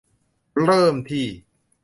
[0.63, 1.27] เริ่มที่